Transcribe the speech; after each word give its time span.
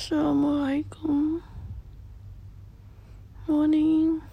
Assalamualaikum. 0.00 1.44
Morning. 3.44 4.24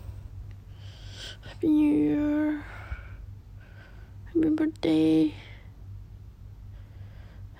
Happy 1.43 1.67
New 1.67 1.91
Year. 1.91 2.63
Happy 4.31 4.47
birthday. 4.47 5.35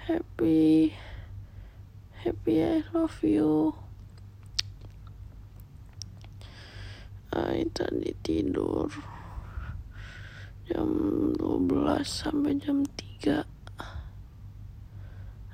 Happy. 0.08 0.96
Happy 2.24 2.56
I 2.64 2.80
love 2.96 3.20
you. 3.28 3.76
Ay, 7.36 7.68
tadi 7.76 8.16
tidur 8.24 8.88
jam 10.64 10.96
12 11.36 12.08
sampai 12.08 12.56
jam 12.56 12.88
3 12.88 13.44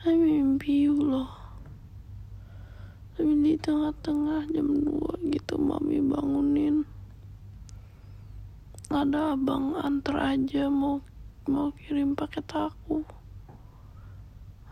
Ay, 0.05 0.13
mimpi 0.21 0.85
you 0.85 1.01
loh 1.01 1.42
tapi 3.13 3.29
di 3.45 3.53
tengah-tengah 3.61 4.49
jam 4.49 4.73
2 4.73 5.29
gitu 5.29 5.61
mami 5.61 6.01
bangunin. 6.01 6.81
Ada 8.89 9.37
abang 9.37 9.77
antar 9.77 10.33
aja 10.33 10.65
mau 10.73 10.97
mau 11.45 11.69
kirim 11.77 12.17
paket 12.17 12.49
aku. 12.57 13.05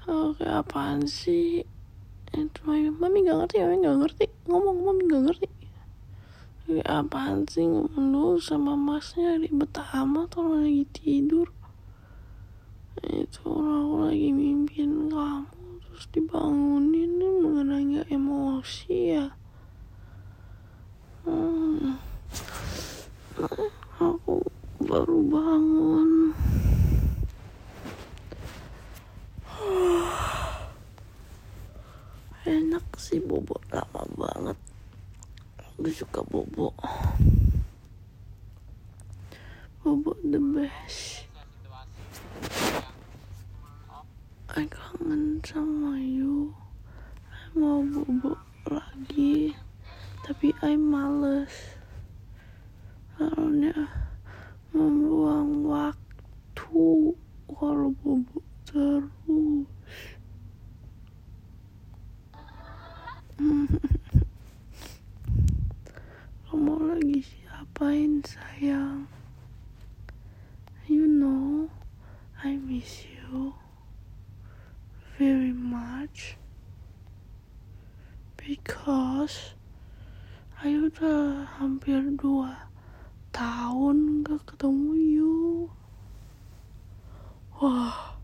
Oke 0.10 0.42
apaan 0.50 1.06
sih? 1.06 1.62
Itu 2.34 2.60
mami, 2.66 2.90
mami 2.90 3.30
gak 3.30 3.46
ngerti 3.46 3.62
mami 3.62 3.78
gak 3.86 3.98
ngerti. 4.02 4.26
Ngomong 4.50 4.78
mami 4.90 5.02
gak 5.06 5.24
ngerti. 5.30 5.48
Kayak 6.66 6.90
apaan 6.90 7.46
sih? 7.46 7.70
Ngomong 7.70 8.08
dulu 8.10 8.42
sama 8.42 8.74
masnya 8.74 9.38
ribet 9.38 9.78
amat 9.78 10.34
orang 10.42 10.66
lagi 10.66 10.86
tidur. 10.90 11.54
Itu 13.06 13.46
orang 13.46 14.10
lagi 14.10 14.30
mimpin 14.34 15.14
kamu 15.14 15.51
dibangunin 16.12 17.24
mengenai 17.40 18.04
emosi 18.12 19.16
ya? 19.16 19.26
Hmm. 21.24 21.96
aku 23.96 24.44
baru 24.84 25.20
bangun. 25.32 26.12
Enak 32.44 32.86
sih 33.00 33.24
bobo 33.24 33.56
lama 33.72 34.04
banget. 34.20 34.58
Aku 35.64 35.88
suka 35.88 36.20
bobo 36.28 36.76
bobo 39.80 40.12
the 40.28 40.40
best. 40.40 41.26
I 44.52 44.68
kangen 45.12 45.44
sama 45.44 46.00
you. 46.00 46.56
I 47.28 47.52
mau 47.60 47.84
bobo 47.84 48.40
lagi 48.64 49.52
tapi 50.24 50.56
I 50.64 50.80
males. 50.80 51.52
Karena 53.20 53.92
membuang 54.72 55.68
waktu 55.68 57.12
kalau 57.52 57.92
bobo 58.00 58.40
terus. 58.64 59.68
Kamu 66.48 66.76
lagi 66.88 67.20
siapain 67.20 68.24
sayang? 68.24 69.12
You 70.88 71.04
know 71.04 71.68
I 72.40 72.56
miss 72.56 73.04
you 73.04 73.60
very 75.22 75.54
much 75.54 76.34
because 78.42 79.54
ayo 80.66 80.90
udah 80.90 81.46
hampir 81.62 82.02
dua 82.18 82.74
tahun 83.30 84.26
gak 84.26 84.42
ketemu 84.50 84.98
you. 84.98 85.38
Wah 87.62 88.18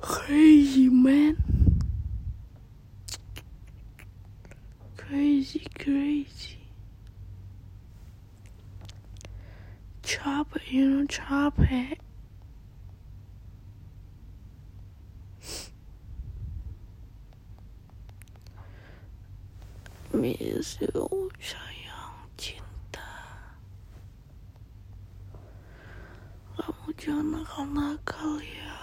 crazy 0.00 0.88
man. 0.88 1.36
Crazy 4.96 5.68
crazy. 5.76 6.64
Capek 10.00 10.64
you 10.72 10.88
know 10.88 11.04
capek 11.04 12.03
miss 20.14 20.78
sayang 21.42 22.18
cinta 22.38 23.10
kamu 26.54 26.86
jangan 26.94 27.42
nakal-nakal 27.42 28.38
ya 28.38 28.78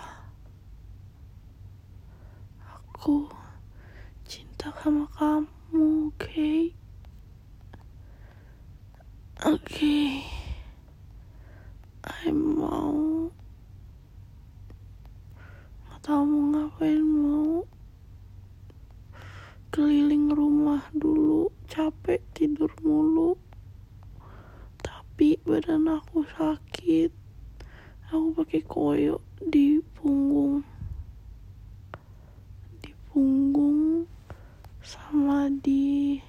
aku 2.59 3.31
cinta 4.27 4.67
sama 4.83 5.07
kamu 5.15 6.11
oke 6.11 6.19
okay? 6.19 6.75
oke 9.47 9.55
okay. 9.63 10.19
I 12.03 12.27
mau 12.35 13.31
nggak 15.87 15.99
tahu 16.03 16.21
mau 16.27 16.43
ngapain 16.51 16.99
mau 16.99 17.63
keliling 19.71 20.27
rumah 20.35 20.83
dulu 20.91 21.47
capek 21.71 22.19
tidur 22.35 22.67
mulu. 22.83 23.39
Tapi 24.83 25.39
badan 25.47 25.87
aku 25.87 26.27
sakit. 26.27 27.07
Aku 28.11 28.35
pakai 28.35 28.67
koyo 28.67 29.23
di 29.39 29.79
punggung. 29.95 30.59
Di 32.83 32.91
punggung 33.07 34.03
sama 34.83 35.47
di 35.47 36.19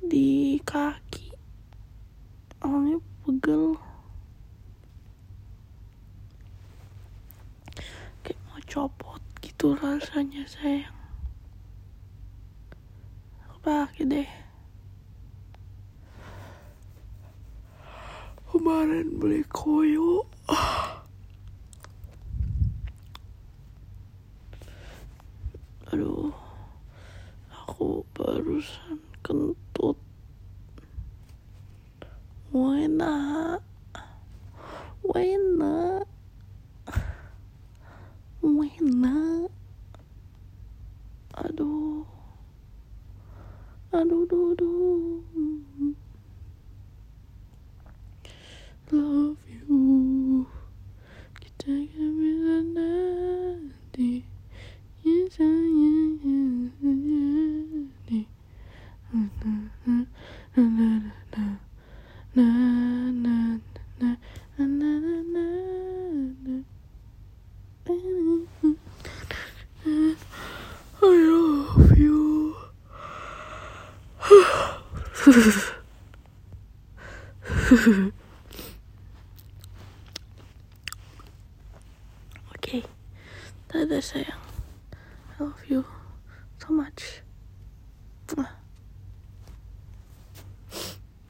di 0.00 0.56
kaki. 0.64 1.36
Awalnya 2.64 2.96
pegel. 3.20 3.76
Kayak 8.24 8.40
mau 8.48 8.60
copot 8.64 9.20
gitu 9.44 9.76
rasanya 9.76 10.48
sayang 10.48 11.03
pakai 13.64 14.04
deh. 14.04 14.30
Kemarin 18.52 19.16
beli 19.16 19.40
koyo. 19.48 20.28
Aduh 25.88 26.28
aku 27.48 28.04
barusan 28.12 29.00
kentut. 29.24 29.96
Wena 32.52 33.56
wena 35.02 36.04
wena 38.44 39.48
Love 43.94 44.10
you. 48.90 50.46
You 51.40 51.48
take 51.58 51.96
me 51.96 52.30
the 52.42 52.58
nanny. 52.74 54.24
Yes, 55.04 55.36
I 55.38 55.44
am. 55.44 55.94
Na 59.12 59.20
na 59.40 59.52
na 59.86 59.96
na 60.64 60.76
na 62.34 62.46
na 63.22 63.34
na 64.00 64.08
na 64.58 64.64
na 64.98 65.13
okay. 82.56 82.84
That 83.68 83.90
is 83.90 84.12
it. 84.14 84.28
I 84.28 85.42
love 85.42 85.62
you 85.66 85.82
so 86.58 86.74
much. 86.74 87.22